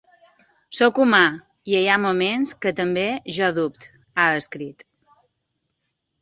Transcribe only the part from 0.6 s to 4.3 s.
Sóc humà i hi ha moments que també jo dubto, ha